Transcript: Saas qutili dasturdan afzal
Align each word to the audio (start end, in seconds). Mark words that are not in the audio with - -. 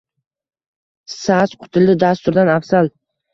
Saas 1.17 1.53
qutili 1.65 1.97
dasturdan 2.05 2.51
afzal 2.57 2.91